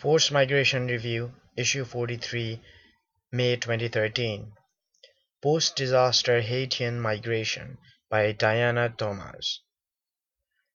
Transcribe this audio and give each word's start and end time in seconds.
Forced 0.00 0.30
Migration 0.30 0.86
Review, 0.86 1.34
Issue 1.56 1.84
43, 1.84 2.62
May 3.32 3.56
2013. 3.56 4.52
Post 5.42 5.74
Disaster 5.74 6.40
Haitian 6.40 7.00
Migration 7.00 7.78
by 8.08 8.30
Diana 8.30 8.94
Thomaz. 8.96 9.58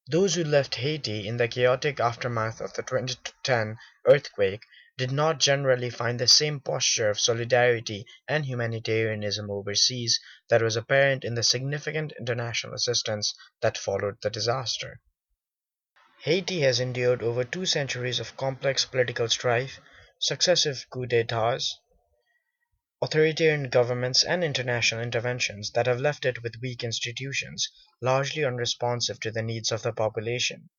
Those 0.07 0.35
who 0.35 0.43
left 0.43 0.75
Haiti 0.75 1.25
in 1.25 1.37
the 1.37 1.47
chaotic 1.47 2.01
aftermath 2.01 2.59
of 2.59 2.73
the 2.73 2.83
2010 2.83 3.77
earthquake 4.05 4.65
did 4.97 5.13
not 5.13 5.39
generally 5.39 5.89
find 5.89 6.19
the 6.19 6.27
same 6.27 6.59
posture 6.59 7.09
of 7.09 7.17
solidarity 7.17 8.05
and 8.27 8.45
humanitarianism 8.45 9.49
overseas 9.49 10.19
that 10.49 10.61
was 10.61 10.75
apparent 10.75 11.23
in 11.23 11.35
the 11.35 11.43
significant 11.43 12.11
international 12.19 12.73
assistance 12.73 13.33
that 13.61 13.77
followed 13.77 14.17
the 14.21 14.29
disaster. 14.29 14.99
Haiti 16.25 16.61
has 16.61 16.79
endured 16.79 17.21
over 17.21 17.43
two 17.43 17.65
centuries 17.65 18.17
of 18.17 18.37
complex 18.37 18.85
political 18.85 19.27
strife, 19.27 19.81
successive 20.19 20.85
coups 20.89 21.09
d'etats, 21.09 21.73
authoritarian 23.01 23.67
governments, 23.69 24.23
and 24.23 24.41
international 24.41 25.01
interventions 25.01 25.71
that 25.71 25.85
have 25.85 25.99
left 25.99 26.23
it 26.23 26.41
with 26.41 26.61
weak 26.61 26.81
institutions, 26.81 27.67
largely 28.01 28.45
unresponsive 28.45 29.19
to 29.19 29.31
the 29.31 29.41
needs 29.41 29.69
of 29.69 29.81
the 29.81 29.91
population. 29.91 30.69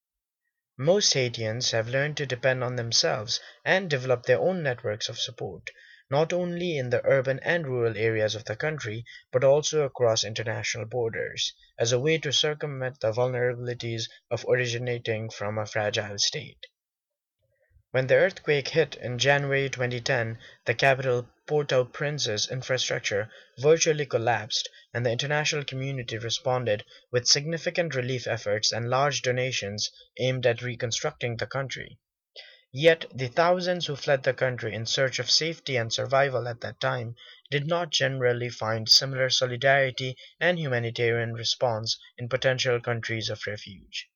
Most 0.78 1.12
Haitians 1.12 1.72
have 1.72 1.90
learned 1.90 2.16
to 2.16 2.24
depend 2.24 2.64
on 2.64 2.76
themselves 2.76 3.38
and 3.66 3.90
develop 3.90 4.22
their 4.22 4.40
own 4.40 4.62
networks 4.62 5.10
of 5.10 5.18
support, 5.18 5.68
not 6.14 6.32
only 6.32 6.78
in 6.78 6.90
the 6.90 7.04
urban 7.04 7.40
and 7.42 7.66
rural 7.66 7.98
areas 7.98 8.36
of 8.36 8.44
the 8.44 8.54
country, 8.54 9.04
but 9.32 9.42
also 9.42 9.82
across 9.82 10.22
international 10.22 10.84
borders, 10.84 11.52
as 11.76 11.90
a 11.90 11.98
way 11.98 12.16
to 12.16 12.32
circumvent 12.32 13.00
the 13.00 13.10
vulnerabilities 13.10 14.08
of 14.30 14.44
originating 14.48 15.28
from 15.28 15.58
a 15.58 15.66
fragile 15.66 16.16
state. 16.16 16.68
When 17.90 18.06
the 18.06 18.14
earthquake 18.14 18.68
hit 18.68 18.94
in 18.94 19.18
January 19.18 19.68
2010, 19.68 20.38
the 20.66 20.74
capital 20.74 21.28
Port-au-Prince's 21.48 22.48
infrastructure 22.48 23.28
virtually 23.58 24.06
collapsed 24.06 24.68
and 24.92 25.04
the 25.04 25.10
international 25.10 25.64
community 25.64 26.16
responded 26.18 26.84
with 27.10 27.26
significant 27.26 27.92
relief 27.96 28.28
efforts 28.28 28.70
and 28.70 28.88
large 28.88 29.22
donations 29.22 29.90
aimed 30.20 30.46
at 30.46 30.62
reconstructing 30.62 31.38
the 31.38 31.48
country. 31.48 31.98
Yet 32.76 33.04
the 33.14 33.28
thousands 33.28 33.86
who 33.86 33.94
fled 33.94 34.24
the 34.24 34.34
country 34.34 34.74
in 34.74 34.84
search 34.84 35.20
of 35.20 35.30
safety 35.30 35.76
and 35.76 35.92
survival 35.92 36.48
at 36.48 36.60
that 36.62 36.80
time 36.80 37.14
did 37.48 37.68
not 37.68 37.90
generally 37.90 38.48
find 38.48 38.88
similar 38.88 39.30
solidarity 39.30 40.16
and 40.40 40.58
humanitarian 40.58 41.34
response 41.34 41.96
in 42.18 42.28
potential 42.28 42.80
countries 42.80 43.30
of 43.30 43.46
refuge. 43.46 44.08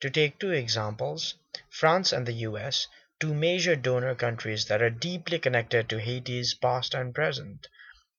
To 0.00 0.08
take 0.08 0.38
two 0.38 0.52
examples, 0.52 1.34
France 1.68 2.10
and 2.10 2.24
the 2.24 2.32
US, 2.48 2.86
two 3.20 3.34
major 3.34 3.76
donor 3.76 4.14
countries 4.14 4.64
that 4.68 4.80
are 4.80 4.88
deeply 4.88 5.38
connected 5.38 5.90
to 5.90 6.00
Haiti's 6.00 6.54
past 6.54 6.94
and 6.94 7.14
present, 7.14 7.66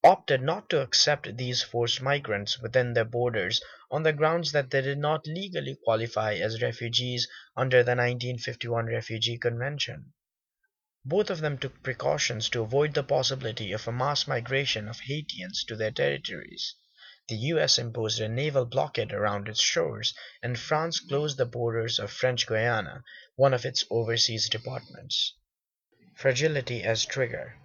opted 0.04 0.42
not 0.42 0.70
to 0.70 0.82
accept 0.82 1.36
these 1.36 1.62
forced 1.62 2.02
migrants 2.02 2.58
within 2.60 2.94
their 2.94 3.04
borders 3.04 3.62
on 3.92 4.04
the 4.04 4.14
grounds 4.14 4.52
that 4.54 4.72
they 4.72 4.82
did 4.82 4.98
not 4.98 5.28
legally 5.28 5.78
qualify 5.84 6.34
as 6.36 6.62
refugees 6.62 7.28
under 7.58 7.84
the 7.84 7.92
1951 7.92 8.86
Refugee 8.86 9.38
Convention. 9.38 10.14
Both 11.04 11.30
of 11.30 11.42
them 11.42 11.58
took 11.58 11.84
precautions 11.84 12.50
to 12.50 12.62
avoid 12.62 12.94
the 12.94 13.04
possibility 13.04 13.72
of 13.74 13.88
a 13.88 13.92
mass 13.92 14.28
migration 14.28 14.88
of 14.88 15.00
Haitians 15.02 15.64
to 15.66 15.76
their 15.76 15.92
territories. 15.92 16.76
The 17.28 17.38
US 17.54 17.78
imposed 17.78 18.20
a 18.22 18.30
naval 18.30 18.66
blockade 18.66 19.12
around 19.12 19.48
its 19.48 19.62
shores, 19.62 20.14
and 20.42 20.58
France 20.58 21.00
closed 21.00 21.38
the 21.38 21.46
borders 21.46 22.00
of 22.00 22.12
French 22.12 22.48
Guiana, 22.48 23.04
one 23.36 23.54
of 23.54 23.66
its 23.66 23.84
overseas 23.92 24.50
departments. 24.50 25.36
Fragility 26.16 26.84
as 26.84 27.06
Trigger 27.06 27.58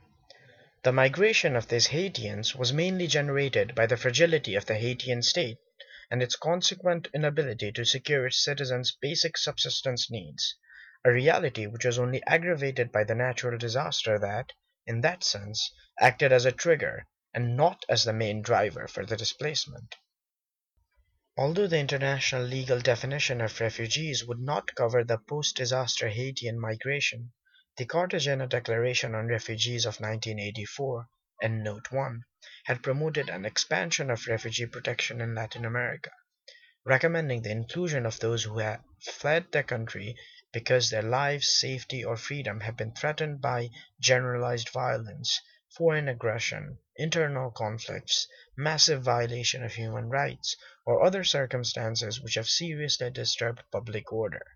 the 0.84 0.92
migration 0.92 1.56
of 1.56 1.68
these 1.68 1.86
Haitians 1.86 2.54
was 2.54 2.70
mainly 2.70 3.06
generated 3.06 3.74
by 3.74 3.86
the 3.86 3.96
fragility 3.96 4.54
of 4.54 4.66
the 4.66 4.74
Haitian 4.74 5.22
state 5.22 5.56
and 6.11 6.22
its 6.22 6.36
consequent 6.36 7.08
inability 7.14 7.72
to 7.72 7.86
secure 7.86 8.27
its 8.27 8.45
citizens' 8.45 8.95
basic 9.00 9.39
subsistence 9.39 10.11
needs, 10.11 10.56
a 11.02 11.11
reality 11.11 11.67
which 11.67 11.86
was 11.86 11.98
only 11.98 12.22
aggravated 12.27 12.92
by 12.92 13.02
the 13.02 13.14
natural 13.14 13.56
disaster 13.56 14.18
that, 14.18 14.52
in 14.86 15.00
that 15.00 15.24
sense, 15.24 15.72
acted 15.98 16.33
as 16.33 16.45
a 16.45 16.52
trigger 16.52 17.06
and 17.33 17.56
not 17.56 17.83
as 17.89 18.05
the 18.05 18.12
main 18.12 18.42
driver 18.42 18.86
for 18.86 19.06
the 19.06 19.16
displacement. 19.16 19.95
Although 21.39 21.66
the 21.66 21.78
international 21.78 22.42
legal 22.42 22.78
definition 22.78 23.40
of 23.40 23.58
refugees 23.58 24.22
would 24.27 24.39
not 24.40 24.74
cover 24.74 25.02
the 25.02 25.16
post-disaster 25.16 26.11
Haitian 26.11 26.61
migration, 26.61 27.33
the 27.77 27.86
Cartagena 27.86 28.46
Declaration 28.46 29.17
on 29.17 29.27
Refugees 29.27 29.85
of 29.85 29.98
1984 29.98 31.08
and 31.42 31.64
Note 31.64 31.90
1 31.90 32.23
had 32.67 32.85
promoted 32.85 33.29
an 33.29 33.45
expansion 33.45 34.11
of 34.11 34.29
refugee 34.29 34.67
protection 34.67 35.20
in 35.20 35.35
Latin 35.35 35.64
America, 35.64 36.13
recommending 36.84 37.42
the 37.42 37.51
inclusion 37.51 38.07
of 38.07 38.20
those 38.20 38.45
who 38.45 38.58
have 38.58 38.80
fled 39.01 39.51
their 39.51 39.64
country 39.64 40.14
because 40.52 40.89
their 40.89 41.02
lives, 41.02 41.51
safety, 41.51 42.05
or 42.05 42.17
freedom 42.17 42.61
have 42.61 42.77
been 42.77 42.95
threatened 42.95 43.40
by 43.40 43.68
generalized 43.98 44.68
violence, 44.68 45.40
foreign 45.77 46.07
aggression, 46.07 46.79
internal 46.95 47.51
conflicts, 47.51 48.29
massive 48.57 49.02
violation 49.02 49.64
of 49.64 49.74
human 49.74 50.08
rights, 50.08 50.57
or 50.86 51.02
other 51.02 51.24
circumstances 51.24 52.20
which 52.20 52.34
have 52.34 52.48
seriously 52.48 53.11
disturbed 53.11 53.64
public 53.73 54.13
order. 54.13 54.46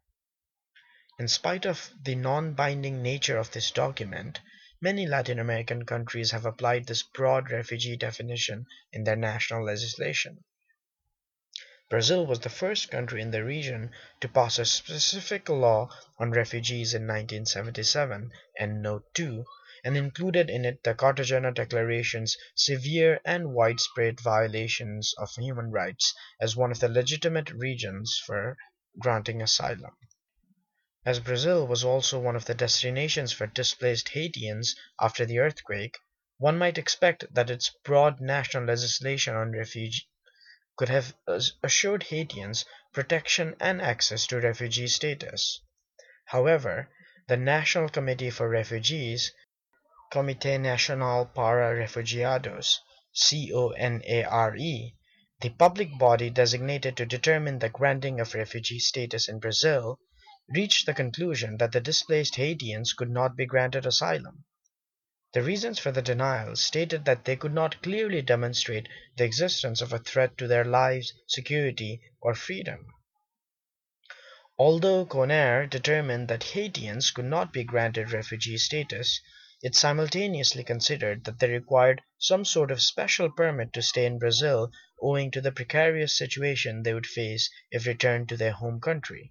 In 1.21 1.27
spite 1.27 1.67
of 1.67 1.91
the 2.01 2.15
non-binding 2.15 3.03
nature 3.03 3.39
of 3.39 3.51
this 3.51 3.73
document, 3.73 4.39
many 4.81 5.05
Latin 5.05 5.41
American 5.41 5.85
countries 5.85 6.31
have 6.31 6.47
applied 6.47 6.87
this 6.87 7.03
broad 7.03 7.51
refugee 7.51 7.97
definition 7.97 8.67
in 8.93 9.03
their 9.03 9.17
national 9.17 9.65
legislation. 9.65 10.45
Brazil 11.91 12.25
was 12.25 12.39
the 12.39 12.49
first 12.49 12.93
country 12.93 13.21
in 13.21 13.33
the 13.33 13.43
region 13.43 13.91
to 14.21 14.29
pass 14.29 14.61
a 14.61 14.65
specific 14.65 15.49
law 15.49 15.91
on 16.21 16.31
refugees 16.31 16.95
in 16.95 17.03
1977 17.03 18.31
and 18.57 18.81
Note 18.81 19.13
2 19.15 19.45
and 19.83 19.97
included 19.97 20.49
in 20.49 20.65
it 20.65 20.85
the 20.85 20.95
Cartagena 20.95 21.51
Declaration's 21.51 22.37
severe 22.55 23.21
and 23.25 23.55
widespread 23.55 24.21
violations 24.21 25.15
of 25.19 25.35
human 25.35 25.73
rights 25.73 26.15
as 26.41 26.55
one 26.55 26.71
of 26.71 26.79
the 26.79 26.89
legitimate 26.89 27.51
reasons 27.51 28.23
for 28.25 28.57
granting 29.01 29.43
asylum. 29.43 29.97
As 31.09 31.21
Brazil 31.21 31.67
was 31.67 31.85
also 31.85 32.19
one 32.19 32.37
of 32.37 32.45
the 32.45 32.53
destinations 32.55 33.33
for 33.33 33.47
displaced 33.47 34.11
Haitians 34.11 34.77
after 35.01 35.25
the 35.25 35.39
earthquake, 35.39 35.97
one 36.37 36.59
might 36.59 36.77
expect 36.77 37.25
that 37.33 37.49
its 37.49 37.71
broad 37.83 38.21
national 38.21 38.65
legislation 38.65 39.35
on 39.35 39.53
refugee 39.53 40.07
could 40.77 40.91
have 40.91 41.15
assured 41.63 42.03
Haitians 42.03 42.67
protection 42.93 43.57
and 43.59 43.81
access 43.81 44.27
to 44.27 44.39
refugee 44.39 44.87
status. 44.87 45.63
However, 46.27 46.91
the 47.27 47.39
National 47.39 47.89
Committee 47.89 48.29
for 48.29 48.47
Refugees, 48.47 49.33
Comité 50.13 50.61
Nacional 50.61 51.25
para 51.25 51.75
Refugiados, 51.75 52.81
CONARE, 53.31 54.93
the 55.41 55.51
public 55.57 55.89
body 55.99 56.29
designated 56.29 56.99
to 56.99 57.07
determine 57.07 57.61
the 57.61 57.71
granting 57.71 58.21
of 58.21 58.35
refugee 58.35 58.79
status 58.79 59.27
in 59.27 59.39
Brazil, 59.39 59.99
reached 60.55 60.87
the 60.87 60.95
conclusion 60.95 61.59
that 61.59 61.73
the 61.73 61.81
displaced 61.81 62.37
Haitians 62.37 62.95
could 62.95 63.11
not 63.11 63.37
be 63.37 63.45
granted 63.45 63.85
asylum. 63.85 64.45
The 65.35 65.43
reasons 65.43 65.79
for 65.79 65.93
the 65.93 66.01
denial 66.01 66.57
stated 66.57 67.05
that 67.05 67.27
they 67.27 67.37
could 67.37 67.53
not 67.53 67.83
clearly 67.83 68.23
demonstrate 68.23 68.89
the 69.17 69.25
existence 69.25 69.83
of 69.83 69.93
a 69.93 69.99
threat 69.99 70.39
to 70.39 70.47
their 70.47 70.65
lives, 70.65 71.13
security, 71.27 72.01
or 72.23 72.35
freedom. 72.35 72.87
Although 74.57 75.05
CONARE 75.05 75.67
determined 75.67 76.29
that 76.29 76.45
Haitians 76.45 77.11
could 77.11 77.27
not 77.27 77.53
be 77.53 77.63
granted 77.63 78.13
refugee 78.13 78.57
status, 78.57 79.21
it 79.63 79.75
simultaneously 79.77 80.65
considered 80.65 81.25
that 81.25 81.41
they 81.41 81.51
required 81.51 82.01
some 82.17 82.45
sort 82.45 82.71
of 82.71 82.81
special 82.81 83.31
permit 83.31 83.73
to 83.75 83.83
stay 83.83 84.07
in 84.07 84.19
Brazil 84.19 84.73
owing 85.03 85.31
to 85.33 85.41
the 85.41 85.53
precarious 85.53 86.17
situation 86.17 86.83
they 86.83 86.95
would 86.95 87.07
face 87.07 87.51
if 87.71 87.87
returned 87.87 88.29
to 88.31 88.37
their 88.37 88.53
home 88.53 88.81
country. 88.81 89.31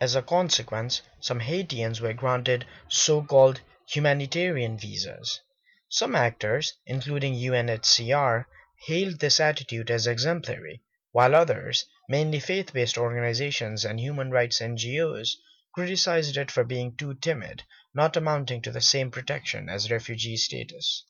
As 0.00 0.16
a 0.16 0.22
consequence, 0.22 1.02
some 1.20 1.38
Haitians 1.38 2.00
were 2.00 2.12
granted 2.12 2.66
so-called 2.88 3.60
humanitarian 3.86 4.76
visas. 4.76 5.40
Some 5.88 6.16
actors, 6.16 6.72
including 6.84 7.34
UNHCR, 7.34 8.46
hailed 8.86 9.20
this 9.20 9.38
attitude 9.38 9.92
as 9.92 10.08
exemplary, 10.08 10.82
while 11.12 11.34
others, 11.34 11.86
mainly 12.08 12.40
faith-based 12.40 12.98
organizations 12.98 13.84
and 13.84 14.00
human 14.00 14.32
rights 14.32 14.60
NGOs, 14.60 15.36
criticized 15.72 16.36
it 16.36 16.50
for 16.50 16.64
being 16.64 16.96
too 16.96 17.14
timid, 17.14 17.62
not 17.94 18.16
amounting 18.16 18.62
to 18.62 18.72
the 18.72 18.80
same 18.80 19.12
protection 19.12 19.68
as 19.68 19.92
refugee 19.92 20.36
status. 20.36 21.04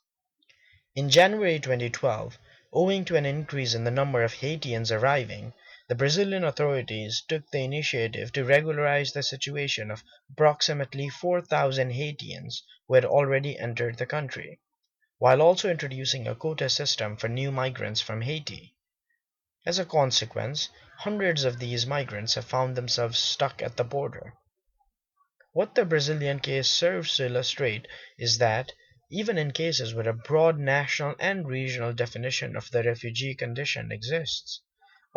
In 0.95 1.09
January 1.09 1.59
2012, 1.59 2.39
owing 2.73 3.05
to 3.07 3.17
an 3.17 3.25
increase 3.25 3.73
in 3.73 3.85
the 3.85 3.91
number 3.91 4.23
of 4.23 4.35
Haitians 4.35 4.93
arriving, 4.93 5.55
the 5.95 5.99
Brazilian 5.99 6.43
authorities 6.43 7.23
took 7.29 7.49
the 7.51 7.61
initiative 7.61 8.33
to 8.33 8.45
regularize 8.45 9.13
the 9.13 9.23
situation 9.23 9.93
of 9.93 10.03
approximately 10.29 11.09
4,000 11.09 11.91
Haitians 11.91 12.65
who 12.89 12.95
had 12.95 13.05
already 13.05 13.57
entered 13.57 13.97
the 13.97 14.05
country, 14.05 14.59
while 15.19 15.41
also 15.41 15.71
introducing 15.71 16.27
a 16.27 16.35
quota 16.35 16.69
system 16.69 17.17
for 17.17 17.29
new 17.29 17.53
migrants 17.53 18.01
from 18.01 18.23
Haiti. 18.23 18.75
As 19.65 19.79
a 19.79 19.85
consequence, 19.85 20.69
hundreds 20.99 21.45
of 21.45 21.61
these 21.61 21.87
migrants 21.87 22.35
have 22.35 22.45
found 22.45 22.75
themselves 22.75 23.17
stuck 23.17 23.63
at 23.63 23.77
the 23.77 23.85
border. 23.85 24.35
What 25.53 25.77
the 25.77 25.85
Brazilian 25.85 26.41
case 26.41 26.67
serves 26.67 27.17
to 27.19 27.27
illustrate 27.27 27.87
is 28.19 28.39
that, 28.39 28.73
even 29.13 29.39
in 29.39 29.53
cases 29.53 29.95
where 29.95 30.09
a 30.09 30.13
broad 30.13 30.59
national 30.59 31.15
and 31.21 31.47
regional 31.47 31.93
definition 31.93 32.57
of 32.57 32.69
the 32.73 32.83
refugee 32.83 33.37
condition 33.37 33.93
exists, 33.93 34.61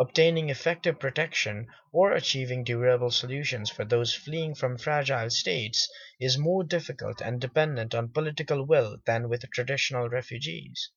obtaining 0.00 0.48
effective 0.48 1.00
protection 1.00 1.66
or 1.92 2.12
achieving 2.12 2.62
durable 2.62 3.10
solutions 3.10 3.68
for 3.68 3.84
those 3.84 4.14
fleeing 4.14 4.54
from 4.54 4.78
fragile 4.78 5.28
states 5.28 5.88
is 6.20 6.38
more 6.38 6.62
difficult 6.62 7.20
and 7.20 7.40
dependent 7.40 7.94
on 7.94 8.08
political 8.08 8.64
will 8.64 8.96
than 9.06 9.28
with 9.28 9.44
traditional 9.52 10.08
refugees. 10.08 10.90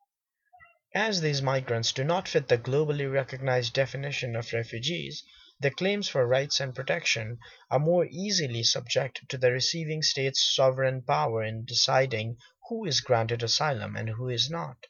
As 0.93 1.21
these 1.21 1.41
migrants 1.41 1.93
do 1.93 2.03
not 2.03 2.27
fit 2.27 2.47
the 2.47 2.57
globally 2.57 3.11
recognized 3.11 3.73
definition 3.73 4.35
of 4.35 4.51
refugees, 4.51 5.23
their 5.59 5.71
claims 5.71 6.09
for 6.09 6.27
rights 6.27 6.59
and 6.59 6.75
protection 6.75 7.37
are 7.69 7.79
more 7.79 8.07
easily 8.11 8.63
subject 8.63 9.21
to 9.29 9.37
the 9.37 9.51
receiving 9.51 10.01
state's 10.01 10.43
sovereign 10.53 11.01
power 11.01 11.43
in 11.43 11.65
deciding 11.65 12.35
who 12.67 12.85
is 12.85 12.99
granted 12.99 13.41
asylum 13.41 13.95
and 13.95 14.09
who 14.09 14.27
is 14.27 14.49
not. 14.49 14.87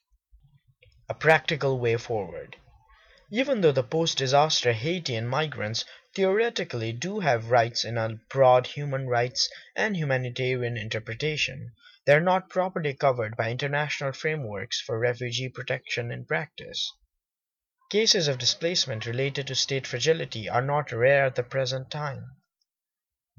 A 1.07 1.13
practical 1.13 1.77
way 1.77 1.97
forward. 1.97 2.55
Even 3.33 3.61
though 3.61 3.71
the 3.71 3.81
post-disaster 3.81 4.73
Haitian 4.73 5.25
migrants 5.25 5.85
theoretically 6.13 6.91
do 6.91 7.21
have 7.21 7.49
rights 7.49 7.85
in 7.85 7.97
a 7.97 8.19
broad 8.29 8.67
human 8.67 9.07
rights 9.07 9.49
and 9.73 9.95
humanitarian 9.95 10.75
interpretation, 10.75 11.71
they 12.05 12.13
are 12.13 12.19
not 12.19 12.49
properly 12.49 12.93
covered 12.93 13.37
by 13.37 13.49
international 13.49 14.11
frameworks 14.11 14.81
for 14.81 14.99
refugee 14.99 15.47
protection 15.47 16.11
in 16.11 16.25
practice. 16.25 16.91
Cases 17.89 18.27
of 18.27 18.37
displacement 18.37 19.05
related 19.05 19.47
to 19.47 19.55
state 19.55 19.87
fragility 19.87 20.49
are 20.49 20.61
not 20.61 20.91
rare 20.91 21.25
at 21.25 21.35
the 21.35 21.43
present 21.43 21.89
time. 21.89 22.35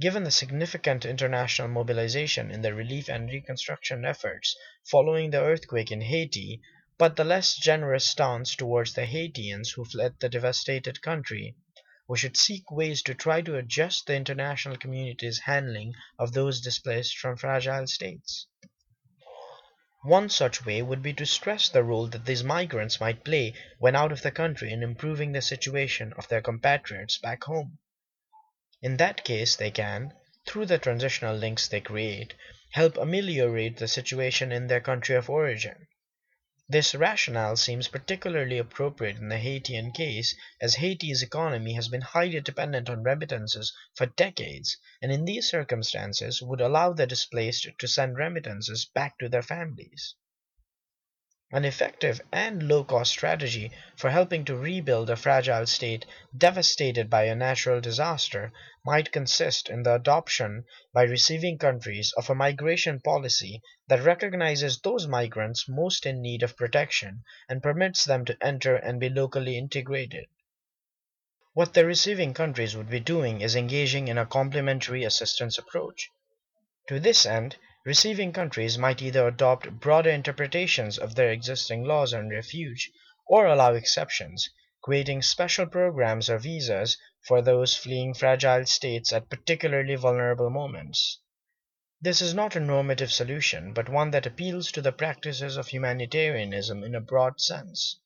Given 0.00 0.24
the 0.24 0.30
significant 0.30 1.04
international 1.04 1.68
mobilization 1.68 2.50
in 2.50 2.62
the 2.62 2.72
relief 2.72 3.10
and 3.10 3.28
reconstruction 3.28 4.06
efforts 4.06 4.56
following 4.90 5.32
the 5.32 5.42
earthquake 5.42 5.92
in 5.92 6.00
Haiti, 6.00 6.62
but 7.02 7.16
the 7.16 7.24
less 7.24 7.56
generous 7.56 8.08
stance 8.08 8.54
towards 8.54 8.92
the 8.92 9.04
Haitians 9.04 9.72
who 9.72 9.84
fled 9.84 10.14
the 10.20 10.28
devastated 10.28 11.02
country, 11.02 11.56
we 12.06 12.16
should 12.16 12.36
seek 12.36 12.70
ways 12.70 13.02
to 13.02 13.12
try 13.12 13.42
to 13.42 13.56
adjust 13.56 14.06
the 14.06 14.14
international 14.14 14.76
community's 14.76 15.40
handling 15.40 15.92
of 16.16 16.32
those 16.32 16.60
displaced 16.60 17.18
from 17.18 17.36
fragile 17.36 17.88
states. 17.88 18.46
One 20.04 20.28
such 20.28 20.64
way 20.64 20.80
would 20.80 21.02
be 21.02 21.12
to 21.14 21.26
stress 21.26 21.68
the 21.68 21.82
role 21.82 22.06
that 22.06 22.24
these 22.24 22.44
migrants 22.44 23.00
might 23.00 23.24
play 23.24 23.54
when 23.80 23.96
out 23.96 24.12
of 24.12 24.22
the 24.22 24.30
country 24.30 24.70
in 24.70 24.84
improving 24.84 25.32
the 25.32 25.42
situation 25.42 26.12
of 26.12 26.28
their 26.28 26.40
compatriots 26.40 27.18
back 27.18 27.42
home. 27.42 27.78
In 28.80 28.96
that 28.98 29.24
case 29.24 29.56
they 29.56 29.72
can, 29.72 30.12
through 30.46 30.66
the 30.66 30.78
transitional 30.78 31.34
links 31.34 31.66
they 31.66 31.80
create, 31.80 32.34
help 32.70 32.96
ameliorate 32.96 33.78
the 33.78 33.88
situation 33.88 34.52
in 34.52 34.68
their 34.68 34.80
country 34.80 35.16
of 35.16 35.28
origin. 35.28 35.88
This 36.72 36.94
rationale 36.94 37.56
seems 37.56 37.86
particularly 37.88 38.56
appropriate 38.56 39.18
in 39.18 39.28
the 39.28 39.36
Haitian 39.36 39.92
case, 39.92 40.34
as 40.58 40.76
Haiti's 40.76 41.20
economy 41.20 41.74
has 41.74 41.88
been 41.88 42.00
highly 42.00 42.40
dependent 42.40 42.88
on 42.88 43.02
remittances 43.02 43.74
for 43.94 44.06
decades, 44.06 44.78
and 45.02 45.12
in 45.12 45.26
these 45.26 45.50
circumstances 45.50 46.40
would 46.40 46.62
allow 46.62 46.94
the 46.94 47.06
displaced 47.06 47.68
to 47.78 47.86
send 47.86 48.16
remittances 48.16 48.86
back 48.86 49.18
to 49.18 49.28
their 49.28 49.42
families. 49.42 50.14
An 51.54 51.66
effective 51.66 52.22
and 52.32 52.62
low-cost 52.62 53.10
strategy 53.10 53.72
for 53.94 54.08
helping 54.08 54.46
to 54.46 54.56
rebuild 54.56 55.10
a 55.10 55.16
fragile 55.16 55.66
state 55.66 56.06
devastated 56.34 57.10
by 57.10 57.24
a 57.24 57.34
natural 57.34 57.78
disaster 57.78 58.54
might 58.86 59.12
consist 59.12 59.68
in 59.68 59.82
the 59.82 59.96
adoption 59.96 60.64
by 60.94 61.02
receiving 61.02 61.58
countries 61.58 62.14
of 62.16 62.30
a 62.30 62.34
migration 62.34 63.00
policy 63.00 63.60
that 63.86 64.02
recognizes 64.02 64.80
those 64.80 65.06
migrants 65.06 65.68
most 65.68 66.06
in 66.06 66.22
need 66.22 66.42
of 66.42 66.56
protection 66.56 67.22
and 67.50 67.62
permits 67.62 68.06
them 68.06 68.24
to 68.24 68.36
enter 68.40 68.74
and 68.74 68.98
be 68.98 69.10
locally 69.10 69.58
integrated. 69.58 70.24
What 71.52 71.74
the 71.74 71.84
receiving 71.84 72.32
countries 72.32 72.74
would 72.74 72.88
be 72.88 73.00
doing 73.00 73.42
is 73.42 73.56
engaging 73.56 74.08
in 74.08 74.16
a 74.16 74.24
complementary 74.24 75.04
assistance 75.04 75.58
approach. 75.58 76.08
To 76.88 76.98
this 76.98 77.26
end, 77.26 77.58
Receiving 77.84 78.32
countries 78.32 78.78
might 78.78 79.02
either 79.02 79.26
adopt 79.26 79.80
broader 79.80 80.10
interpretations 80.10 80.98
of 80.98 81.16
their 81.16 81.32
existing 81.32 81.82
laws 81.82 82.14
on 82.14 82.28
refuge, 82.28 82.92
or 83.26 83.46
allow 83.46 83.74
exceptions, 83.74 84.48
creating 84.84 85.22
special 85.22 85.66
programs 85.66 86.30
or 86.30 86.38
visas 86.38 86.96
for 87.26 87.42
those 87.42 87.76
fleeing 87.76 88.14
fragile 88.14 88.66
states 88.66 89.12
at 89.12 89.28
particularly 89.28 89.96
vulnerable 89.96 90.48
moments. 90.48 91.18
This 92.00 92.20
is 92.22 92.34
not 92.34 92.54
a 92.54 92.60
normative 92.60 93.12
solution, 93.12 93.72
but 93.72 93.88
one 93.88 94.12
that 94.12 94.26
appeals 94.26 94.70
to 94.72 94.80
the 94.80 94.92
practices 94.92 95.56
of 95.56 95.66
humanitarianism 95.66 96.84
in 96.84 96.94
a 96.94 97.00
broad 97.00 97.40
sense. 97.40 97.98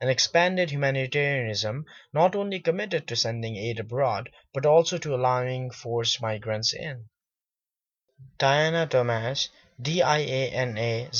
An 0.00 0.08
expanded 0.08 0.70
humanitarianism 0.70 1.86
not 2.12 2.36
only 2.36 2.60
committed 2.60 3.08
to 3.08 3.16
sending 3.16 3.56
aid 3.56 3.80
abroad, 3.80 4.30
but 4.52 4.64
also 4.64 4.96
to 4.98 5.12
allowing 5.12 5.72
forced 5.72 6.22
migrants 6.22 6.72
in. 6.72 7.08
Diana 8.38 8.86
Thomaz, 8.86 9.48
D-I-A-N-A-Z-A-C-C-A 9.80 11.14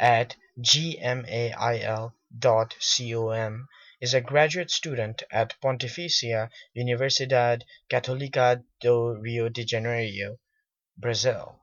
at 0.00 0.34
gmail 0.58 2.12
dot 2.38 2.74
com 2.80 3.68
is 4.00 4.14
a 4.14 4.20
graduate 4.20 4.70
student 4.70 5.22
at 5.30 5.54
Pontificia 5.60 6.50
Universidad 6.76 7.62
Católica 7.88 8.64
do 8.80 9.20
Rio 9.20 9.48
de 9.48 9.64
Janeiro, 9.64 10.38
Brazil. 10.96 11.60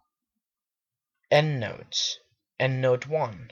Endnotes. 1.29 2.19
Endnote 2.59 3.07
1 3.07 3.51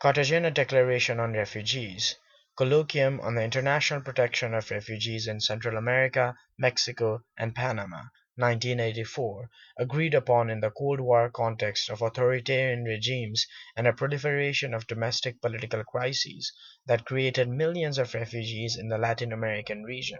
Cartagena 0.00 0.50
Declaration 0.50 1.20
on 1.20 1.32
Refugees. 1.32 2.16
Colloquium 2.58 3.20
on 3.22 3.36
the 3.36 3.42
International 3.44 4.00
Protection 4.00 4.52
of 4.52 4.70
Refugees 4.70 5.28
in 5.28 5.40
Central 5.40 5.76
America, 5.76 6.34
Mexico, 6.58 7.22
and 7.38 7.54
Panama 7.54 8.04
1984, 8.36 9.48
agreed 9.78 10.12
upon 10.12 10.50
in 10.50 10.60
the 10.60 10.70
Cold 10.70 11.00
War 11.00 11.30
context 11.30 11.88
of 11.88 12.02
authoritarian 12.02 12.84
regimes 12.84 13.46
and 13.76 13.86
a 13.86 13.92
proliferation 13.92 14.74
of 14.74 14.86
domestic 14.86 15.40
political 15.40 15.84
crises 15.84 16.52
that 16.86 17.04
created 17.04 17.48
millions 17.48 17.98
of 17.98 18.12
refugees 18.12 18.76
in 18.76 18.88
the 18.88 18.98
Latin 18.98 19.32
American 19.32 19.84
region. 19.84 20.18